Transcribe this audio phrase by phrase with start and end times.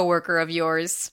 [0.00, 1.12] coworker of yours.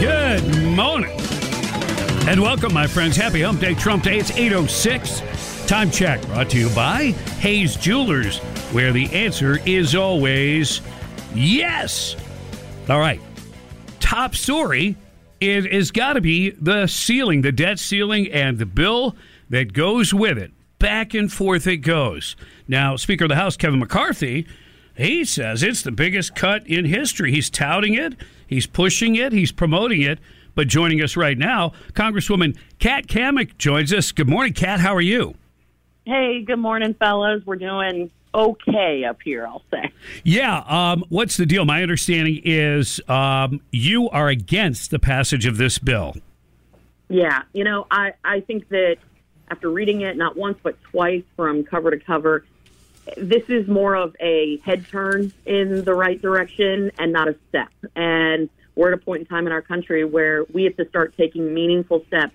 [0.00, 1.10] Good morning.
[2.26, 3.16] And welcome, my friends.
[3.16, 4.18] Happy Hump Day, Trump Day.
[4.18, 5.66] It's 806.
[5.66, 8.38] Time check brought to you by Hayes Jewelers,
[8.72, 10.80] where the answer is always
[11.34, 12.16] yes.
[12.88, 13.20] All right.
[14.00, 14.96] Top story
[15.40, 19.16] it has got to be the ceiling, the debt ceiling, and the bill
[19.48, 20.52] that goes with it.
[20.80, 22.36] Back and forth it goes.
[22.66, 24.46] Now, Speaker of the House Kevin McCarthy,
[24.96, 27.30] he says it's the biggest cut in history.
[27.32, 28.14] He's touting it,
[28.46, 30.18] he's pushing it, he's promoting it.
[30.54, 34.10] But joining us right now, Congresswoman Kat Cammack joins us.
[34.10, 34.80] Good morning, Kat.
[34.80, 35.34] How are you?
[36.06, 37.42] Hey, good morning, fellas.
[37.44, 39.92] We're doing okay up here, I'll say.
[40.24, 40.62] Yeah.
[40.66, 41.66] Um, what's the deal?
[41.66, 46.16] My understanding is um, you are against the passage of this bill.
[47.10, 48.96] Yeah, you know, I, I think that
[49.50, 52.44] after reading it not once but twice from cover to cover,
[53.16, 57.70] this is more of a head turn in the right direction and not a step.
[57.96, 61.14] And we're at a point in time in our country where we have to start
[61.16, 62.34] taking meaningful steps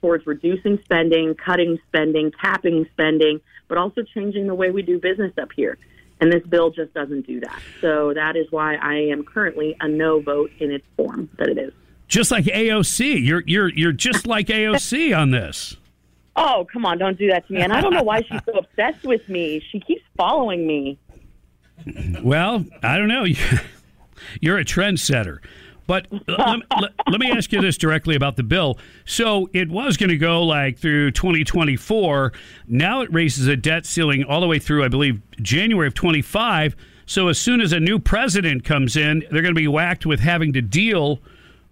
[0.00, 5.32] towards reducing spending, cutting spending, capping spending, but also changing the way we do business
[5.40, 5.78] up here.
[6.20, 7.60] And this bill just doesn't do that.
[7.80, 11.58] So that is why I am currently a no vote in its form that it
[11.58, 11.72] is.
[12.06, 15.76] Just like AOC, you're you're you're just like AOC on this.
[16.36, 17.60] Oh, come on, don't do that to me.
[17.62, 19.62] And I don't know why she's so obsessed with me.
[19.70, 20.98] She keeps following me.
[22.22, 23.24] Well, I don't know.
[24.40, 25.38] You're a trendsetter.
[25.86, 28.78] But let, let, let, me ask you this directly about the bill.
[29.04, 32.32] So it was going to go like through 2024.
[32.68, 36.74] Now it raises a debt ceiling all the way through, I believe, January of 25.
[37.06, 40.20] So as soon as a new president comes in, they're going to be whacked with
[40.20, 41.20] having to deal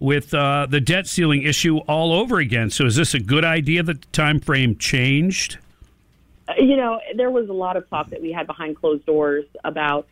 [0.03, 2.69] with uh, the debt ceiling issue all over again.
[2.69, 5.59] So is this a good idea that the time frame changed?
[6.45, 9.45] Uh, you know, there was a lot of talk that we had behind closed doors
[9.63, 10.05] about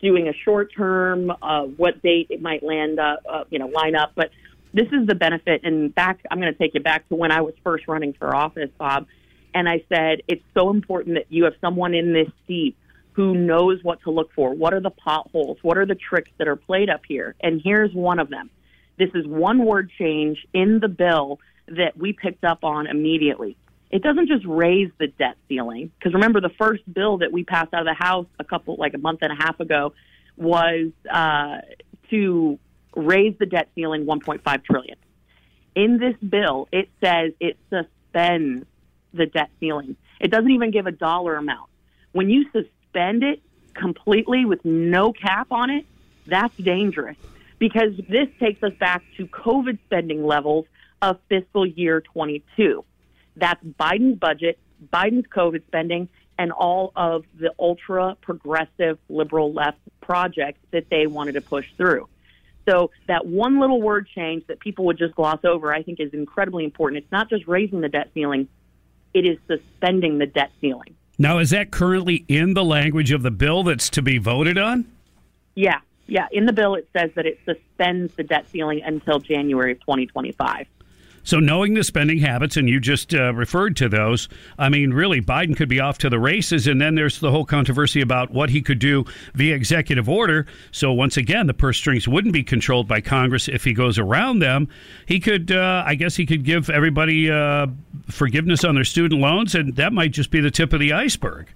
[0.00, 3.94] doing a short term, uh, what date it might land up, uh, you know, line
[3.94, 4.12] up.
[4.14, 4.30] But
[4.72, 5.60] this is the benefit.
[5.64, 8.34] And back, I'm going to take you back to when I was first running for
[8.34, 9.06] office, Bob.
[9.52, 12.74] And I said, it's so important that you have someone in this seat
[13.12, 14.54] who knows what to look for.
[14.54, 15.58] What are the potholes?
[15.60, 17.34] What are the tricks that are played up here?
[17.40, 18.48] And here's one of them.
[18.98, 23.56] This is one word change in the bill that we picked up on immediately.
[23.90, 27.72] It doesn't just raise the debt ceiling because remember the first bill that we passed
[27.72, 29.92] out of the House a couple like a month and a half ago
[30.36, 31.58] was uh,
[32.10, 32.58] to
[32.94, 34.96] raise the debt ceiling 1.5 trillion.
[35.74, 38.66] In this bill, it says it suspends
[39.12, 39.96] the debt ceiling.
[40.20, 41.70] It doesn't even give a dollar amount.
[42.12, 43.42] When you suspend it
[43.74, 45.84] completely with no cap on it,
[46.26, 47.18] that's dangerous
[47.58, 50.66] because this takes us back to COVID spending levels
[51.02, 52.84] of fiscal year 22.
[53.36, 54.58] That's Biden's budget,
[54.92, 56.08] Biden's COVID spending,
[56.38, 62.08] and all of the ultra progressive liberal left projects that they wanted to push through.
[62.68, 66.12] So that one little word change that people would just gloss over, I think is
[66.12, 67.02] incredibly important.
[67.02, 68.48] It's not just raising the debt ceiling,
[69.14, 70.94] it is suspending the debt ceiling.
[71.18, 74.84] Now, is that currently in the language of the bill that's to be voted on?
[75.54, 76.26] Yeah, yeah.
[76.32, 80.66] In the bill, it says that it suspends the debt ceiling until January of 2025.
[81.26, 84.28] So, knowing the spending habits, and you just uh, referred to those,
[84.60, 86.68] I mean, really, Biden could be off to the races.
[86.68, 89.04] And then there's the whole controversy about what he could do
[89.34, 90.46] via executive order.
[90.70, 94.38] So, once again, the purse strings wouldn't be controlled by Congress if he goes around
[94.38, 94.68] them.
[95.06, 97.66] He could, uh, I guess, he could give everybody uh,
[98.08, 101.48] forgiveness on their student loans, and that might just be the tip of the iceberg.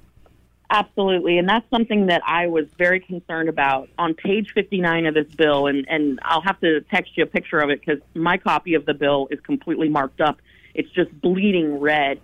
[0.72, 1.36] Absolutely.
[1.38, 5.66] And that's something that I was very concerned about on page 59 of this bill.
[5.66, 8.86] And, and I'll have to text you a picture of it because my copy of
[8.86, 10.38] the bill is completely marked up.
[10.72, 12.20] It's just bleeding red.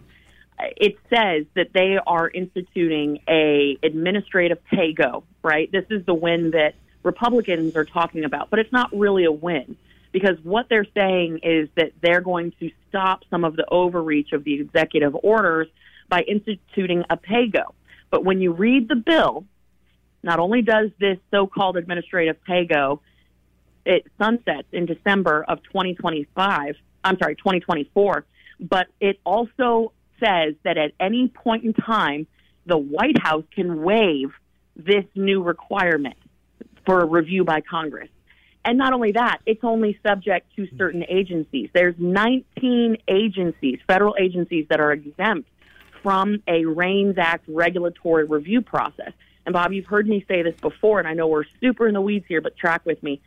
[0.61, 5.71] it says that they are instituting a administrative pay go, right?
[5.73, 9.77] This is the win that Republicans are talking about, but it's not really a win
[10.13, 14.45] because what they're saying is that they're going to stop some of the overreach of
[14.45, 15.67] the executive orders
[16.09, 17.75] by instituting a pay go.
[18.11, 19.45] But when you read the bill,
[20.23, 23.01] not only does this so-called administrative pay go,
[23.85, 26.77] it sunsets in December of 2025.
[27.05, 28.25] I'm sorry, 2024,
[28.59, 32.27] but it also says that at any point in time,
[32.65, 34.33] the White House can waive
[34.75, 36.17] this new requirement
[36.85, 38.09] for a review by Congress.
[38.65, 41.71] And not only that, it's only subject to certain agencies.
[41.73, 45.49] There's 19 agencies, federal agencies, that are exempt
[46.07, 49.11] from a REINS Act regulatory review process.
[49.45, 52.01] And Bob, you've heard me say this before, and I know we're super in the
[52.01, 53.21] weeds here, but track with me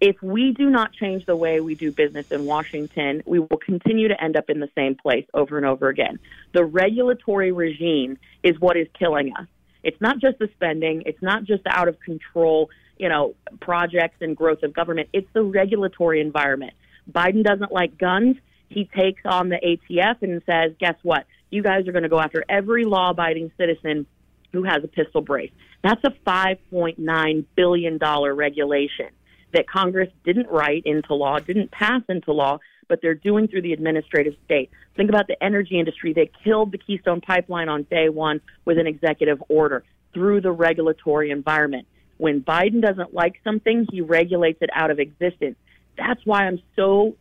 [0.00, 4.08] if we do not change the way we do business in Washington, we will continue
[4.08, 6.18] to end up in the same place over and over again.
[6.52, 9.46] The regulatory regime is what is killing us.
[9.82, 14.16] It's not just the spending, it's not just the out of control, you know, projects
[14.20, 15.08] and growth of government.
[15.12, 16.72] It's the regulatory environment.
[17.10, 18.36] Biden doesn't like guns.
[18.68, 21.24] He takes on the ATF and says, "Guess what?
[21.50, 24.06] You guys are going to go after every law-abiding citizen
[24.52, 25.52] who has a pistol brace."
[25.82, 29.08] That's a 5.9 billion dollar regulation
[29.52, 32.58] that Congress didn't write into law, didn't pass into law,
[32.88, 34.70] but they're doing through the administrative state.
[34.96, 36.12] Think about the energy industry.
[36.12, 41.30] They killed the Keystone Pipeline on day one with an executive order through the regulatory
[41.30, 41.86] environment.
[42.18, 45.56] When Biden doesn't like something, he regulates it out of existence.
[45.98, 47.16] That's why I'm so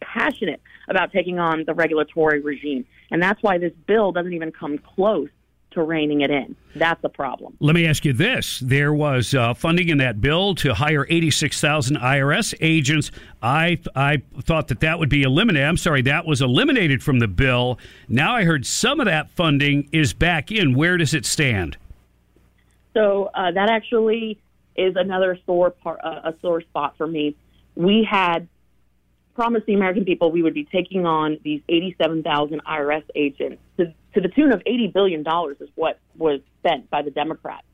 [0.00, 2.84] passionate about taking on the regulatory regime.
[3.10, 5.28] And that's why this bill doesn't even come close
[5.72, 6.54] to reining it in.
[6.74, 7.56] That's the problem.
[7.60, 11.60] Let me ask you this: There was uh, funding in that bill to hire eighty-six
[11.60, 13.10] thousand IRS agents.
[13.42, 15.66] I I thought that that would be eliminated.
[15.66, 17.78] I'm sorry, that was eliminated from the bill.
[18.08, 20.74] Now I heard some of that funding is back in.
[20.74, 21.76] Where does it stand?
[22.94, 24.38] So uh, that actually
[24.76, 27.36] is another sore part, uh, a sore spot for me.
[27.74, 28.48] We had
[29.34, 34.20] promised the American people we would be taking on these 87,000 IRS agents to, to
[34.20, 35.24] the tune of $80 billion
[35.60, 37.66] is what was spent by the Democrats.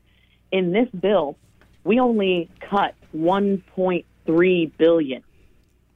[0.51, 1.37] In this bill,
[1.83, 5.23] we only cut 1.3 billion.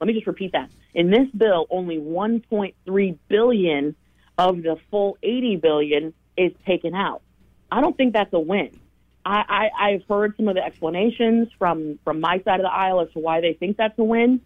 [0.00, 0.70] Let me just repeat that.
[0.94, 3.96] In this bill, only 1.3 billion
[4.38, 7.22] of the full 80 billion is taken out.
[7.70, 8.78] I don't think that's a win.
[9.26, 13.00] I, I, I've heard some of the explanations from, from my side of the aisle
[13.00, 14.40] as to why they think that's a win.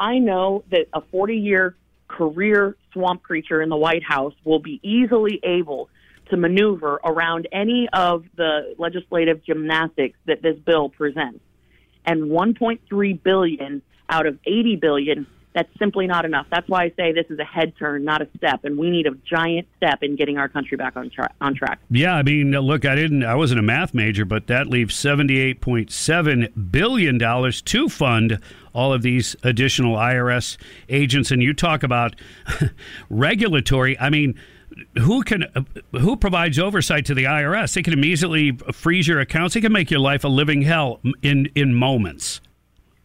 [0.00, 1.76] I know that a 40 year
[2.08, 5.88] career swamp creature in the White House will be easily able
[6.30, 11.40] to maneuver around any of the legislative gymnastics that this bill presents.
[12.04, 15.26] And 1.3 billion out of 80 billion
[15.58, 16.46] that's simply not enough.
[16.50, 19.06] That's why I say this is a head turn, not a step, and we need
[19.06, 21.80] a giant step in getting our country back on, tra- on track.
[21.90, 25.60] Yeah, I mean, look, I didn't, I wasn't a math major, but that leaves seventy-eight
[25.60, 28.40] point seven billion dollars to fund
[28.78, 30.56] all of these additional IRS
[30.88, 31.32] agents.
[31.32, 32.14] And you talk about
[33.10, 33.98] regulatory.
[33.98, 34.38] I mean
[34.96, 35.62] who can uh,
[35.98, 37.74] who provides oversight to the IRS?
[37.74, 39.54] They can immediately freeze your accounts.
[39.54, 42.40] They can make your life a living hell in in moments.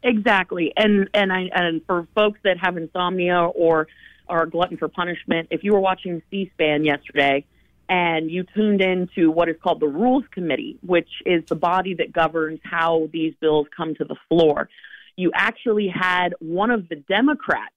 [0.04, 3.88] Exactly, and and I and for folks that have insomnia or
[4.28, 7.46] are glutton for punishment, if you were watching C-SPAN yesterday
[7.90, 11.94] and you tuned in to what is called the Rules Committee, which is the body
[11.96, 14.70] that governs how these bills come to the floor,
[15.16, 17.74] you actually had one of the Democrats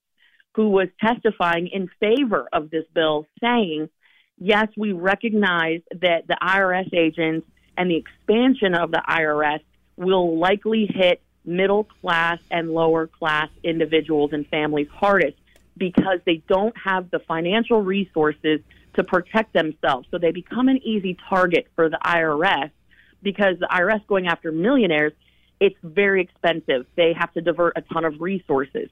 [0.54, 3.88] who was testifying in favor of this bill saying,
[4.38, 9.60] yes, we recognize that the IRS agents and the expansion of the IRS
[9.96, 15.36] will likely hit middle class and lower class individuals and families hardest
[15.76, 18.60] because they don't have the financial resources
[18.94, 20.08] to protect themselves.
[20.10, 22.70] So they become an easy target for the IRS
[23.22, 25.12] because the IRS going after millionaires,
[25.60, 26.86] it's very expensive.
[26.96, 28.88] They have to divert a ton of resources.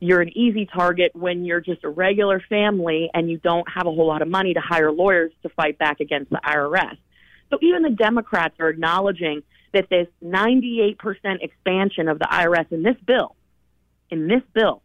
[0.00, 3.90] You're an easy target when you're just a regular family and you don't have a
[3.90, 6.96] whole lot of money to hire lawyers to fight back against the IRS.
[7.50, 9.42] So even the Democrats are acknowledging
[9.72, 10.96] that this 98%
[11.40, 13.36] expansion of the IRS in this bill,
[14.10, 14.82] in this bill,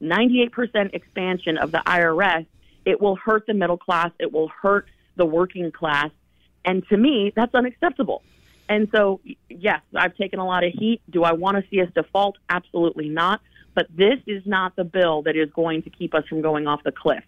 [0.00, 2.46] 98% expansion of the IRS,
[2.84, 4.86] it will hurt the middle class, it will hurt
[5.16, 6.10] the working class.
[6.64, 8.22] And to me, that's unacceptable.
[8.70, 11.02] And so, yes, I've taken a lot of heat.
[11.10, 12.38] Do I want to see us default?
[12.48, 13.40] Absolutely not.
[13.74, 16.84] But this is not the bill that is going to keep us from going off
[16.84, 17.24] the cliff.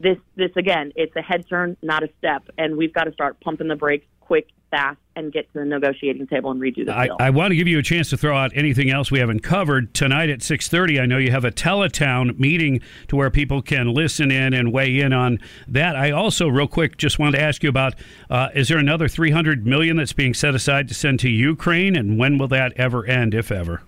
[0.00, 3.38] This, this again, it's a head turn, not a step, and we've got to start
[3.40, 7.06] pumping the brakes quick fast and get to the negotiating table and redo the I,
[7.06, 7.16] deal.
[7.20, 9.94] I want to give you a chance to throw out anything else we haven't covered
[9.94, 14.30] tonight at 6.30 i know you have a teletown meeting to where people can listen
[14.30, 17.68] in and weigh in on that i also real quick just wanted to ask you
[17.68, 17.94] about
[18.30, 22.18] uh, is there another 300 million that's being set aside to send to ukraine and
[22.18, 23.82] when will that ever end if ever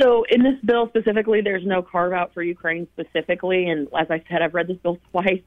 [0.00, 3.66] So in this bill specifically, there's no carve out for Ukraine specifically.
[3.66, 5.42] And as I said, I've read this bill twice,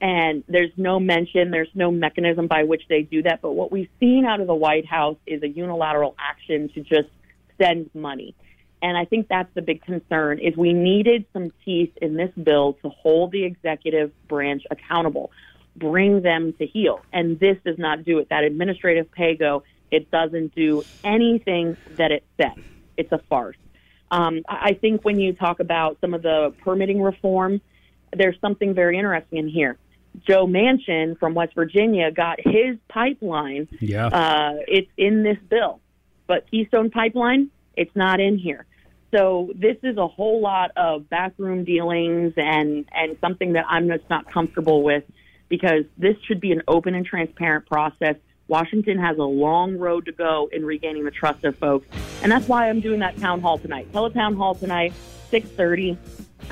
[0.00, 3.40] and there's no mention, there's no mechanism by which they do that.
[3.42, 7.08] But what we've seen out of the White House is a unilateral action to just
[7.60, 8.34] send money.
[8.80, 12.74] And I think that's the big concern is we needed some teeth in this bill
[12.82, 15.32] to hold the executive branch accountable,
[15.74, 17.00] bring them to heel.
[17.12, 18.28] And this does not do it.
[18.30, 22.62] That administrative pay go, it doesn't do anything that it says.
[22.96, 23.56] It's a farce.
[24.10, 27.60] Um, I think when you talk about some of the permitting reform,
[28.16, 29.76] there's something very interesting in here.
[30.26, 33.68] Joe Manchin from West Virginia got his pipeline.
[33.80, 34.06] Yeah.
[34.06, 35.80] Uh, it's in this bill,
[36.26, 38.66] but Keystone Pipeline, it's not in here.
[39.10, 44.08] So this is a whole lot of backroom dealings and and something that I'm just
[44.10, 45.04] not comfortable with
[45.48, 48.16] because this should be an open and transparent process.
[48.48, 51.86] Washington has a long road to go in regaining the trust of folks,
[52.22, 53.90] and that's why I'm doing that town hall tonight.
[53.92, 54.92] Teletown hall tonight,
[55.30, 55.96] 6:30.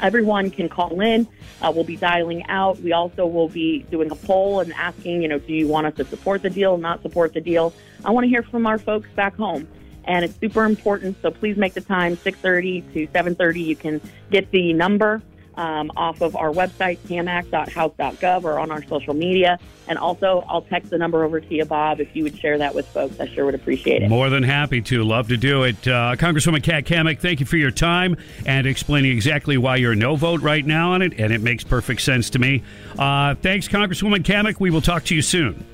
[0.02, 1.26] Everyone can call in.
[1.62, 2.78] Uh, we'll be dialing out.
[2.80, 5.94] We also will be doing a poll and asking, you know, do you want us
[5.94, 7.72] to support the deal, not support the deal?
[8.04, 9.66] I want to hear from our folks back home,
[10.04, 11.16] and it's super important.
[11.22, 13.60] So please make the time 6:30 to 7:30.
[13.60, 14.00] You can
[14.30, 15.22] get the number
[15.56, 19.58] um, off of our website, cammack.house.gov, or on our social media.
[19.88, 22.74] And also, I'll text the number over to you, Bob, if you would share that
[22.74, 23.20] with folks.
[23.20, 24.08] I sure would appreciate it.
[24.08, 25.04] More than happy to.
[25.04, 25.76] Love to do it.
[25.86, 30.16] Uh, Congresswoman Kat Cammack, thank you for your time and explaining exactly why you're no
[30.16, 32.62] vote right now on it, and it makes perfect sense to me.
[32.98, 34.58] Uh, thanks, Congresswoman Cammack.
[34.58, 35.64] We will talk to you soon.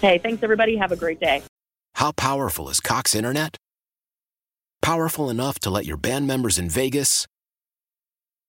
[0.00, 0.76] Hey, thanks, everybody.
[0.76, 1.42] Have a great day.
[1.94, 3.56] How powerful is Cox Internet?
[4.80, 7.26] Powerful enough to let your band members in Vegas,